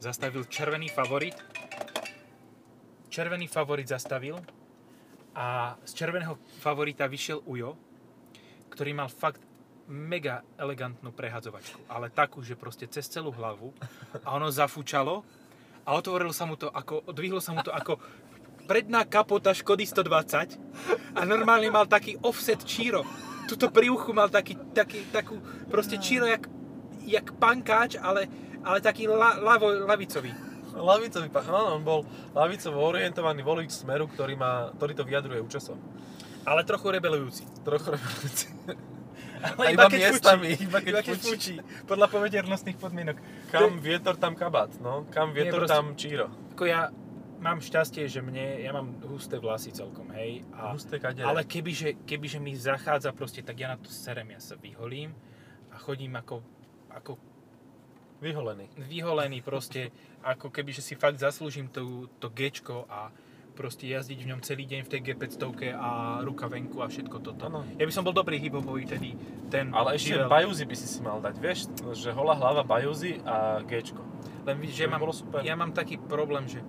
[0.00, 1.36] zastavil červený favorit.
[3.12, 4.40] Červený favorit zastavil
[5.34, 7.74] a z červeného favorita vyšiel Ujo,
[8.70, 9.42] ktorý mal fakt
[9.90, 13.74] mega elegantnú prehadzovačku, ale takú, že proste cez celú hlavu
[14.22, 15.26] a ono zafúčalo
[15.82, 17.98] a otvorilo sa mu to ako, odvihlo sa mu to ako
[18.70, 23.02] predná kapota Škody 120 a normálne mal taký offset číro.
[23.50, 26.46] Tuto pri uchu mal taký, taký, takú proste číro jak,
[27.02, 28.30] jak pankáč, ale,
[28.62, 30.30] ale taký la, lavo, lavicový.
[30.70, 35.74] Lavicový áno, on bol lavicovo orientovaný volič Smeru, ktorý, má, ktorý to vyjadruje účasom.
[36.46, 37.42] Ale trochu rebelujúci.
[37.66, 38.46] Trochu revolúci.
[39.40, 41.28] Ale A iba miestami, iba keď iba keď fučí.
[41.32, 41.54] fučí.
[41.88, 43.16] Podľa povediernostných podmienok.
[43.48, 45.08] Kam vietor, tam kabát, no.
[45.08, 46.28] Kam vietor, proste- tam číro.
[46.52, 46.92] Ako ja
[47.40, 50.44] mám šťastie, že mne, ja mám husté vlasy celkom, hej.
[50.52, 51.24] A, Husté kadere.
[51.24, 55.16] ale kebyže, kebyže mi zachádza proste, tak ja na to serem, ja sa vyholím
[55.68, 56.44] a chodím ako,
[56.88, 57.16] ako
[58.20, 58.68] Vyholený.
[58.76, 59.88] vyholený proste,
[60.20, 63.08] ako keby, že si fakt zaslúžim tú, to Gčko a
[63.50, 65.40] proste jazdiť v ňom celý deň v tej G500
[65.72, 65.88] a
[66.20, 67.48] ruka venku a všetko toto.
[67.48, 67.64] Áno.
[67.76, 69.16] Ja by som bol dobrý hiphopový tedy,
[69.48, 70.28] ten Ale ešte živel.
[70.28, 71.58] bajúzy by si si mal dať, vieš?
[71.80, 74.04] Že holá hlava bajúzy a Gčko.
[74.44, 75.02] Len vidíš, že To ja mám,
[75.40, 76.60] ja mám taký problém, že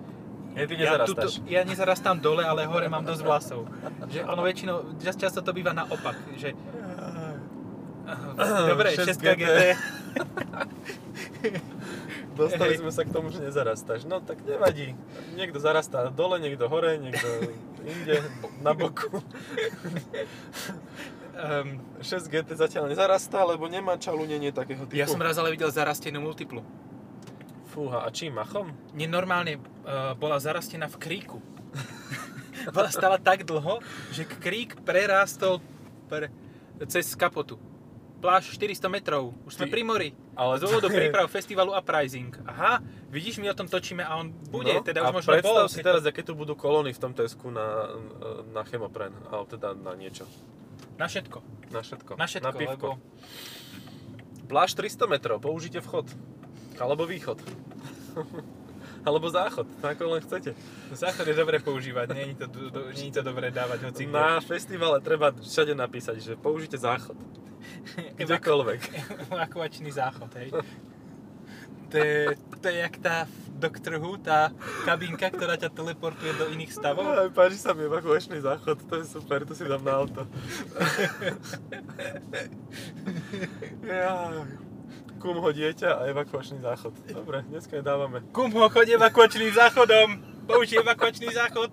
[0.52, 1.00] Nie, ty ja,
[1.48, 3.64] ja nezarastám dole, ale hore mám dosť vlasov.
[4.12, 6.52] Že ono väčšinou, čas- často to býva naopak, že
[8.68, 9.60] Dobre, 6 6 GT.
[12.32, 12.80] Dostali Hej.
[12.80, 14.08] sme sa k tomu, že nezarastáš.
[14.08, 14.96] No tak nevadí.
[15.36, 17.28] Niekto zarastá dole, niekto hore, niekto
[17.84, 18.24] inde,
[18.64, 19.20] na boku.
[21.32, 25.00] Um, 6 GT zatiaľ nezarastá, lebo nemá čalunenie takého typu.
[25.00, 26.60] ja som raz ale videl zarastenú multiplu.
[27.72, 28.68] Fúha, a čím, machom?
[28.92, 31.40] Nie normálne uh, bola zarastená v kríku.
[32.76, 33.80] bola stala tak dlho,
[34.12, 35.64] že krík prerástol
[36.04, 36.28] pre,
[36.84, 37.56] cez kapotu.
[38.20, 40.10] Pláž 400 metrov, už sme Ty- pri mori.
[40.36, 42.30] Ale Z dôvodu príprav festivalu Uprising.
[42.46, 42.78] Aha,
[43.10, 45.66] vidíš, my o tom točíme a on bude, teda No, a už možno bol.
[45.66, 47.88] si teraz, aké tu budú kolóny v tom Tesku na,
[48.52, 50.28] na chemopren, alebo teda na niečo.
[51.00, 51.38] Na všetko.
[51.72, 52.12] Na všetko.
[52.20, 52.88] Na všetko, na pivko.
[52.94, 53.00] lebo
[54.46, 56.06] Pláž 300 metrov, použite vchod.
[56.82, 57.38] Alebo východ.
[59.06, 60.54] Alebo záchod, ako len chcete.
[60.94, 64.06] záchod je dobre používať, nie je to, do, do, nie je to dobre dávať hoci.
[64.06, 67.18] Na festivale treba všade napísať, že použite záchod.
[68.22, 68.80] Kdekoľvek.
[69.34, 70.54] Evakuačný záchod, hej.
[71.90, 73.16] To je, to je jak tá
[73.58, 74.54] Doctor Who, tá
[74.86, 77.04] kabinka, ktorá ťa teleportuje do iných stavov.
[77.14, 80.26] Aj, páči sa mi evakuačný záchod, to je super, to si dám na auto.
[83.82, 84.46] ja.
[85.22, 86.98] Kumho dieťa a evakuačný záchod.
[87.14, 88.26] Dobre, dneska je dávame.
[88.34, 90.08] Kumho, choď evakuačným záchodom.
[90.50, 91.70] Použij evakuačný záchod.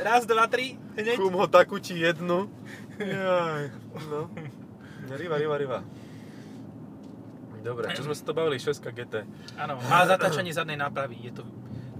[0.00, 1.20] Raz, dva, tri, hneď.
[1.20, 2.48] Kumho takú ti jednu.
[2.96, 3.68] Jaj,
[4.08, 4.32] no.
[5.12, 5.78] Riva, riva, riva.
[7.60, 9.28] Dobre, čo sme sa to bavili, 6 GT.
[9.60, 11.20] Áno, má zatáčanie zadnej nápravy.
[11.28, 11.44] Je to,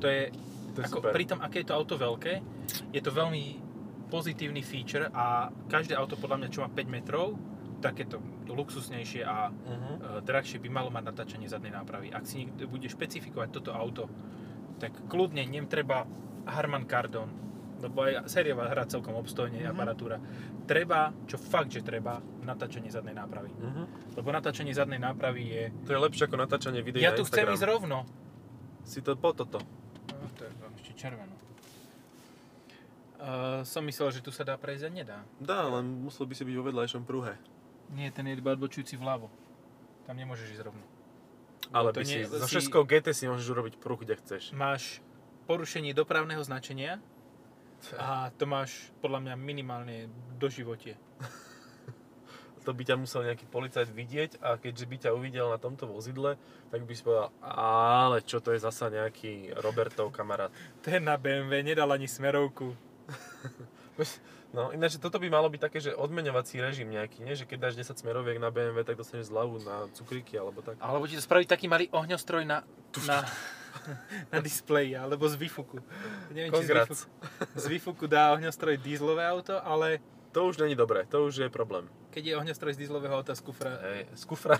[0.00, 0.32] to je,
[0.72, 1.12] To je ako, super.
[1.12, 2.40] pri tom, aké je to auto veľké,
[2.88, 3.60] je to veľmi
[4.08, 7.36] pozitívny feature a každé auto podľa mňa, čo má 5 metrov,
[7.78, 10.20] takéto luxusnejšie a Uh-huh.
[10.20, 12.10] drahšie by malo mať natáčanie zadnej nápravy.
[12.10, 14.10] Ak si niekto bude špecifikovať toto auto,
[14.76, 16.06] tak kľudne nem treba
[16.44, 17.28] Harman Kardon,
[17.78, 19.70] lebo aj sériová hra celkom obstojne, Mhm.
[19.70, 20.18] aparatúra.
[20.64, 23.48] Treba, čo fakt, že treba, natáčanie zadnej nápravy.
[23.50, 23.86] Uh-huh.
[24.14, 25.62] Lebo natáčanie zadnej nápravy je...
[25.84, 27.54] To je lepšie ako natáčanie videí Ja na tu chcem Instagram.
[27.54, 27.98] ísť rovno.
[28.82, 29.60] Si to po toto.
[30.10, 31.34] No, to je tam ešte červeno.
[33.18, 35.18] Uh, som myslel, že tu sa dá prejsť a nedá.
[35.36, 37.34] Dá, len musel by si byť vo vedľajšom pruhe.
[37.88, 39.28] Nie, ten je iba odbočujúci vľavo.
[40.04, 40.84] Tam nemôžeš ísť rovno.
[41.72, 44.52] Ale to by si, nie- so si- 6 GT si môžeš urobiť pruh, kde chceš.
[44.52, 45.00] Máš
[45.44, 47.00] porušenie dopravného značenia
[47.96, 49.96] a to máš podľa mňa minimálne
[50.36, 50.96] do živote.
[52.66, 56.36] To by ťa musel nejaký policajt vidieť a keďže by ťa uvidel na tomto vozidle,
[56.68, 60.52] tak by si povedal, ale čo to je zasa nejaký Robertov kamarát.
[60.84, 62.76] Ten na BMW nedal ani smerovku.
[64.48, 67.36] No ináč toto by malo byť také, že odmeňovací režim nejaký, nie?
[67.36, 70.80] Že keď dáš 10 smeroviek na BMW, tak dostaneš zľavu na cukríky alebo tak.
[70.80, 72.64] Alebo ti to spraviť taký malý ohňostroj na,
[73.04, 73.28] na,
[74.32, 75.84] na displeji, alebo z výfuku.
[76.32, 76.94] Neviem, či z výfuku,
[77.60, 80.00] z výfuku dá ohňostroj dízlové auto, ale
[80.32, 81.88] To už není dobré, to už je problém.
[82.08, 83.80] keď je ohňostroj z dízlového auta z kufra...
[83.84, 84.56] Hej, z kufra,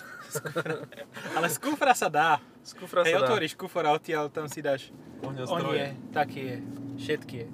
[1.36, 2.40] Ale z kufra sa dá.
[2.60, 4.92] z kufra Hej, sa dá otvoríš kufor a odtiaľ tam si dáš
[5.24, 5.76] on ohňostroje.
[5.80, 6.56] je, taký je,
[7.04, 7.46] všetky je.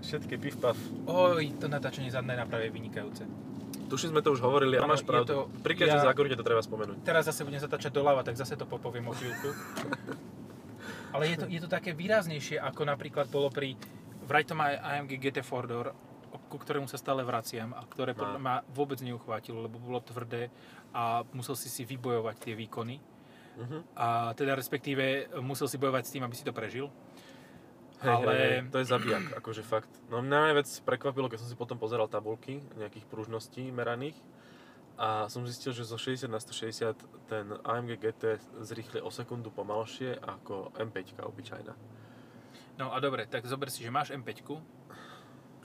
[0.00, 0.76] Všetky piv pav.
[1.04, 3.24] Oj, to natáčanie zadnej nápravy je vynikajúce.
[3.86, 5.28] Tuším sme to už hovorili a Áno, máš je pravdu.
[5.28, 7.02] to- Pri každej ja- zákrute to treba spomenúť.
[7.02, 9.50] Teraz zase budem zatáčať doľava, tak zase to popoviem o chvíľku.
[11.10, 13.74] Ale je to, je to také výraznejšie, ako napríklad bolo pri...
[14.22, 15.86] Vraj to má AMG GT 4 Door,
[16.46, 18.46] ku ktorému sa stále vraciam a ktoré podľa No.
[18.46, 20.54] ma vôbec neuchvátilo, lebo bolo tvrdé
[20.88, 23.02] a musel si si vybojovať tie výkony.
[23.56, 23.82] Uh-huh.
[23.92, 25.02] A teda respektíve
[25.40, 26.86] musel si bojovať s tým, aby si to prežil.
[28.00, 29.92] Hej, Ale- hej, hej, to je zabijak, akože fakt.
[30.08, 34.16] No mňa najviac prekvapilo, keď som si potom pozeral tabulky nejakých pružností meraných
[34.96, 36.96] a som zistil, že zo 60 na 160
[37.28, 41.72] ten AMG GT zrýchli o sekundu pomalšie ako M5 obyčajná.
[42.80, 44.48] No a dobre, tak zober si, že máš M5,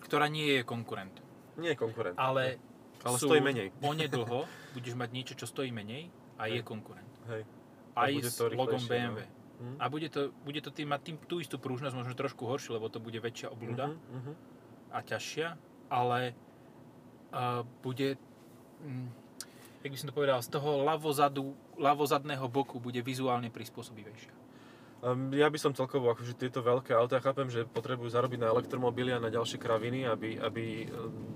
[0.04, 1.16] ktorá nie je konkurent.
[1.56, 2.20] Nie je konkurent.
[2.20, 2.60] Ale,
[3.00, 3.72] Ale sú stojí menej.
[3.92, 4.44] onedlho
[4.76, 7.08] budeš mať niečo, čo stojí menej a je konkurent.
[7.32, 7.48] Hej.
[7.96, 9.24] Aj s logom BMW.
[9.24, 9.45] no.
[9.56, 9.76] Hm?
[9.80, 12.92] A bude to, bude to tým, mať tým, tú istú prúžnosť, možno trošku horšiu, lebo
[12.92, 14.34] to bude väčšia oblúda Mhm, mhm.
[14.92, 15.48] a ťažšia,
[15.92, 16.36] ale
[17.32, 18.20] uh, bude,
[18.84, 19.08] mm,
[19.84, 24.34] jak by som to povedal, z toho ľavozadu, ľavozadného boku bude vizuálne prispôsobivejšia.
[25.06, 28.50] Um, ja by som celkovo, akože tieto veľké auta, ja chápem, že potrebujú zarobiť na
[28.50, 30.88] elektromobily a na ďalšie kraviny, aby, aby e,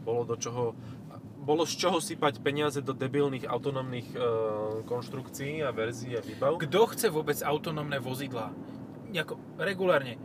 [0.01, 0.73] bolo do čoho,
[1.49, 4.17] bolo z čoho sypať peniaze do debilných autonómnych e,
[4.85, 6.62] konštrukcií a verzií a výbav.
[6.62, 8.53] Kto chce vôbec autonómne vozidlá?
[9.09, 10.21] Nejako, regulárne.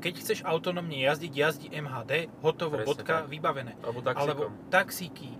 [0.00, 3.28] Keď chceš autonómne jazdiť, jazdi MHD, hotovo, Presne bodka, tak.
[3.28, 3.76] vybavené.
[3.84, 4.52] Alebo Alebo taxíkom.
[4.72, 5.30] taxíky,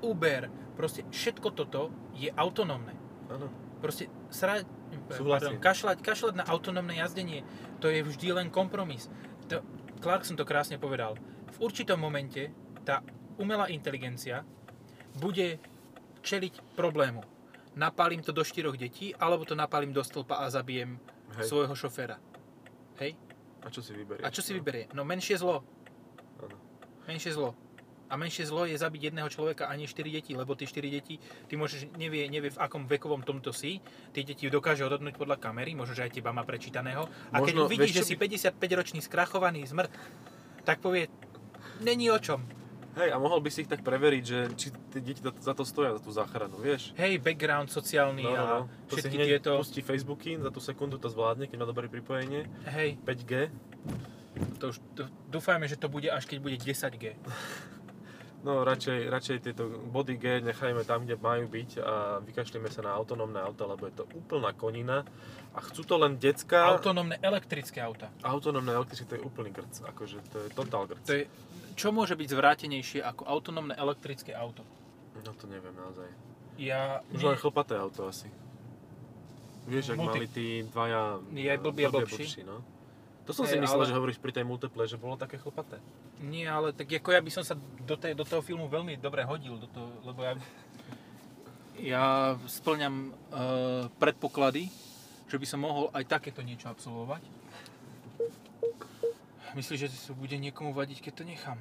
[0.00, 2.96] Uber, proste všetko toto je autonómne.
[3.28, 3.52] Áno.
[3.84, 4.64] Proste sra...
[5.12, 7.44] Pardon, kašľať, kašľať na autonómne jazdenie,
[7.76, 9.12] to je vždy len kompromis.
[9.52, 9.60] To,
[10.00, 11.20] Clarkson to krásne povedal.
[11.60, 12.48] V určitom momente
[12.88, 13.04] tá
[13.36, 14.48] umelá inteligencia
[15.18, 15.58] bude
[16.22, 17.22] čeliť problému.
[17.78, 20.98] Napálim to do štyroch detí, alebo to napálim do stĺpa a zabijem
[21.38, 21.46] Hej.
[21.46, 22.18] svojho šoféra.
[22.98, 23.14] Hej?
[23.62, 24.22] A čo si vyberie?
[24.26, 24.90] A čo si vyberie?
[24.94, 25.62] No menšie zlo.
[26.42, 26.56] Áno.
[27.06, 27.54] Menšie zlo.
[28.08, 31.20] A menšie zlo je zabiť jedného človeka a nie 4 deti, lebo tie 4 deti,
[31.20, 33.84] ty môžeš, nevie, nevie v akom vekovom tomto si,
[34.16, 37.04] tie deti dokáže odhodnúť podľa kamery, možno, že aj teba má prečítaného.
[37.28, 39.92] A keď Možno, uvidí, vieš, že čo si 55-ročný skrachovaný zmrt,
[40.64, 41.12] tak povie,
[41.84, 42.40] není o čom.
[42.98, 45.94] Hej, a mohol by si ich tak preveriť, že či tie deti za- to stoja,
[45.94, 46.90] za tú záchranu, vieš?
[46.98, 48.58] Hej, background sociálny No, no, a no.
[48.90, 51.86] To si všetky hneď tieto, pustí Facebooky, za tú sekundu to zvládne, keď má dobré
[51.86, 52.50] pripojenie.
[52.66, 53.54] hej, 5G.
[54.58, 57.14] to už, to, dúfajme, že to bude až keď bude 10G.
[58.38, 62.94] No radšej, radšej tieto body G nechajme tam, kde majú byť a vykašlíme sa na
[62.94, 65.02] autonómne auta, lebo je to úplná konina.
[65.50, 66.70] A chcú to len decka.
[66.70, 68.14] Autonómne elektrické auta.
[68.22, 71.02] Autonómne elektrické, to je úplný grc, akože to je totál grc.
[71.02, 71.26] To je,
[71.74, 74.62] čo môže byť zvrátenejšie ako autonómne elektrické auto?
[75.18, 76.06] No to neviem naozaj.
[76.62, 77.02] Ja...
[77.10, 78.30] Možno aj chlpaté auto asi.
[79.66, 80.10] Vieš, ak Multi.
[80.14, 81.18] mali tí dvaja...
[81.34, 82.46] Je blbý a blbý blbší.
[82.46, 82.62] no.
[83.28, 85.76] To som Hej, si myslel, ale- že hovoríš pri tej multiple, že bolo také chlpaté.
[86.18, 89.20] Nie, ale tak ako ja by som sa do, tej, do toho filmu veľmi dobre
[89.22, 90.32] hodil, do toho, lebo ja,
[91.76, 92.04] ja
[92.42, 94.72] splňam uh, predpoklady,
[95.28, 97.20] že by som mohol aj takéto niečo absolvovať.
[99.52, 101.58] Myslíš, že to bude niekomu vadiť, keď to nechám?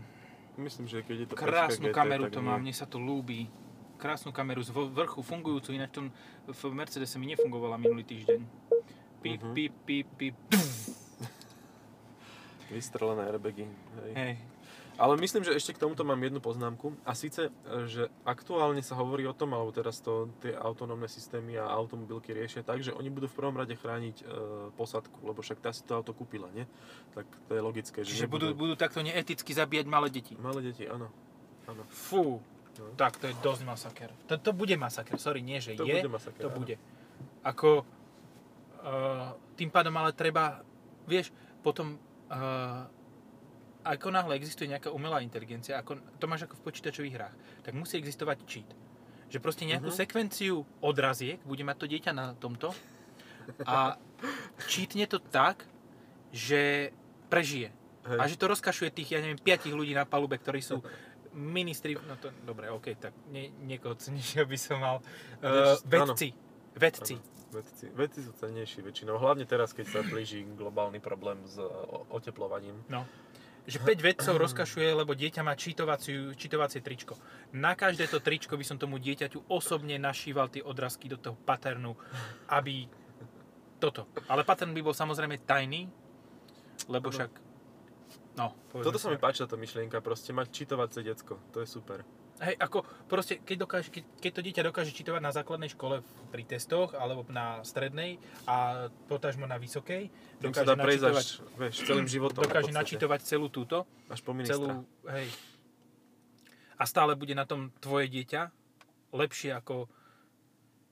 [0.55, 3.51] Myslím, že keď je to Krásnu 5G, kameru to má, mne sa to ľúbi.
[3.97, 8.39] Krásnu kameru z vrchu, fungujúcu, ináč tom v Mercedese mi nefungovala minulý týždeň.
[9.19, 9.51] Pip, Mhm.
[9.51, 10.35] pip, pip, pip.
[12.71, 13.65] Vystrelené airbagy.
[14.03, 14.13] Hej.
[14.15, 14.33] Hej.
[14.97, 16.89] Ale myslím, že ešte k tomuto mám jednu poznámku.
[17.05, 21.53] A síce, e, že aktuálne sa hovorí o tom, alebo teraz to tie autonómne systémy
[21.61, 24.25] a automobilky riešia tak, že oni budú v prvom rade chrániť e,
[24.73, 26.65] posadku, lebo však tá si to auto kúpila, nie?
[27.13, 30.33] Tak to je logické, že Čiže budú, budú takto neeticky zabíjať malé deti.
[30.41, 31.13] Malé deti, áno.
[31.69, 31.85] áno.
[31.93, 32.41] Fú,
[32.77, 32.93] No.
[32.93, 34.09] tak to je dosť masaker.
[34.29, 36.57] To, to bude masaker, sorry, nie že To je, bude masaker, to áno.
[36.61, 36.75] bude.
[37.41, 37.81] Ako,
[38.85, 40.61] uh, tým pádom ale treba,
[41.09, 41.33] vieš,
[41.65, 41.97] potom,
[42.29, 42.87] uh,
[43.87, 47.95] ako náhle existuje nejaká umelá inteligencia, ako, to máš ako v počítačových hrách, tak musí
[47.95, 48.69] existovať cheat.
[49.27, 49.97] Že proste nejakú Mhm.
[49.97, 52.75] sekvenciu odraziek bude mať to dieťa na tomto
[53.63, 53.95] a
[54.67, 55.63] cheatne to tak,
[56.35, 56.91] že
[57.31, 57.71] prežije.
[58.07, 58.19] Hej.
[58.19, 60.79] A že to rozkašuje tých, ja neviem, piatich ľudí na palube, ktorí sú
[61.35, 65.03] ministri, no to, dobre, ok, tak nie, niekoho cenejšieho by som mal.
[65.43, 66.31] Uh, vedci,
[66.73, 67.19] vedci.
[67.47, 71.55] Vedci, vedci sú cennejší väčšinou, hlavne teraz, keď sa blíži globálny problém s
[72.11, 72.75] oteplovaním.
[72.91, 73.07] No.
[73.67, 77.19] Že 5 vedcov rozkašuje, lebo dieťa má čítovacie tričko.
[77.51, 81.95] Na každé to tričko by som tomu dieťaťu osobne našíval tie odrazky do toho paternu,
[82.47, 82.87] aby
[83.79, 84.07] toto.
[84.31, 85.87] Ale pattern by bol samozrejme tajný,
[86.87, 87.31] lebo však...
[88.39, 92.07] No, Toto sa mi páči, táto myšlienka, proste mať čitovacie decko, to je super.
[92.37, 96.43] Hej, ako proste, keď, dokáže, keď, keď to dieťa dokáže čitovať na základnej škole pri
[96.45, 101.25] testoch, alebo na strednej a potažmo na vysokej, Tým sa dokáže dá až, načítovať,
[101.57, 102.41] vieš, celým životom.
[102.45, 104.53] dokáže načítovať celú túto, Až po ministra.
[104.53, 105.27] celú, hej.
[106.77, 108.53] A stále bude na tom tvoje dieťa
[109.17, 109.89] lepšie ako...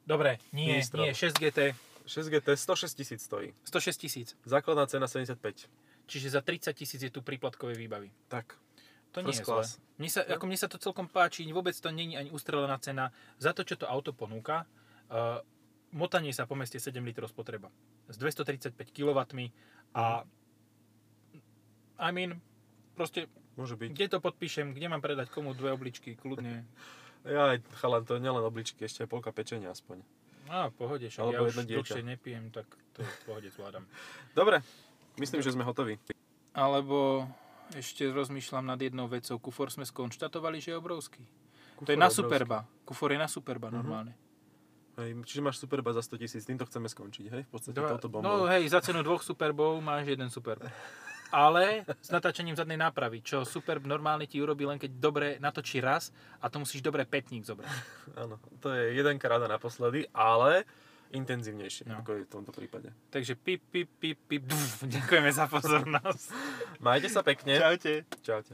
[0.01, 1.05] Dobre, nie, Ministrov.
[1.05, 1.77] nie, 6GT,
[2.09, 3.53] 6GT 106 tisíc stojí.
[3.65, 4.27] 106 tisíc.
[4.45, 5.69] Základná cena 75.
[6.05, 8.09] Čiže za 30 tisíc je tu príplatkovej výbavy.
[8.29, 8.53] Tak.
[9.15, 9.55] To nie je First zle.
[9.55, 9.69] class.
[9.95, 13.15] Mne sa, ako mne sa to celkom páči, vôbec to není ani ustrelená cena.
[13.39, 14.67] Za to, čo to auto ponúka,
[15.07, 15.39] uh,
[15.95, 17.71] motanie sa po meste 7 litrov spotreba.
[18.11, 19.19] S 235 kW
[19.95, 20.27] a
[21.95, 22.43] I mean,
[22.99, 23.95] proste, Môže byť.
[23.95, 26.63] kde to podpíšem, kde mám predať komu dve obličky, kľudne.
[27.25, 30.05] Ja aj, chalan, to nielen obličky, ešte aj polka pečenia aspoň.
[30.45, 31.77] No, v pohode, však ja Alebo už jedno dieťa.
[31.81, 33.81] dlhšie nepijem, tak to v pohode zvládam.
[34.37, 34.61] Dobre,
[35.17, 35.97] myslím, že sme hotoví.
[36.53, 37.25] Alebo
[37.71, 39.39] ešte rozmýšľam nad jednou vecou.
[39.39, 41.23] Kufor sme skonštatovali, že je obrovský.
[41.77, 42.21] to je Kufor na obrovský.
[42.21, 42.57] Superba.
[42.83, 43.75] Kufor je na Superba Mhm.
[43.75, 44.13] normálne.
[44.95, 47.43] Hej, čiže máš Superba za 100 tisíc, týmto chceme skončiť, hej?
[47.43, 48.47] V podstate Dva, touto no bombou.
[48.47, 50.63] hej, za cenu dvoch Superbov máš jeden Superb.
[51.29, 56.13] Ale s natáčaním zadnej nápravy, čo Superb normálne ti urobí len keď dobre natočí raz
[56.39, 57.67] a to musíš dobre petník zobrať.
[58.15, 60.63] Áno, to je jedenkrát a naposledy, ale
[61.15, 62.03] intenzívnejšie, No.
[62.03, 62.91] ako je v tomto prípade.
[63.09, 64.83] Takže pip, pip, pip, pip, duf.
[64.85, 66.25] Ďakujeme za pozornosť.
[66.79, 67.55] Majte sa pekne.
[67.55, 68.03] Čaute.
[68.21, 68.53] Čaute.